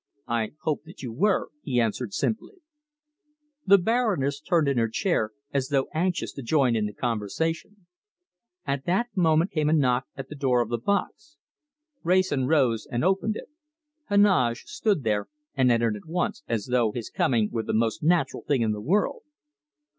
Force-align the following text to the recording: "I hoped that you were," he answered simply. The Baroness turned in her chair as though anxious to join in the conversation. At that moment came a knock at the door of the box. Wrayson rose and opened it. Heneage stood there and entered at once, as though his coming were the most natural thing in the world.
"I 0.27 0.53
hoped 0.61 0.85
that 0.85 1.03
you 1.03 1.13
were," 1.13 1.49
he 1.61 1.79
answered 1.79 2.11
simply. 2.11 2.55
The 3.67 3.77
Baroness 3.77 4.41
turned 4.41 4.67
in 4.67 4.79
her 4.79 4.89
chair 4.89 5.29
as 5.53 5.67
though 5.67 5.89
anxious 5.93 6.33
to 6.33 6.41
join 6.41 6.75
in 6.75 6.87
the 6.87 6.93
conversation. 6.93 7.85
At 8.65 8.85
that 8.85 9.15
moment 9.15 9.51
came 9.51 9.69
a 9.69 9.73
knock 9.73 10.07
at 10.15 10.27
the 10.27 10.33
door 10.35 10.59
of 10.59 10.69
the 10.69 10.79
box. 10.79 11.37
Wrayson 12.01 12.47
rose 12.47 12.87
and 12.89 13.05
opened 13.05 13.35
it. 13.35 13.49
Heneage 14.09 14.63
stood 14.65 15.03
there 15.03 15.27
and 15.53 15.71
entered 15.71 15.95
at 15.95 16.07
once, 16.07 16.41
as 16.47 16.65
though 16.65 16.91
his 16.91 17.11
coming 17.11 17.49
were 17.51 17.61
the 17.61 17.71
most 17.71 18.01
natural 18.01 18.41
thing 18.41 18.63
in 18.63 18.71
the 18.71 18.81
world. 18.81 19.21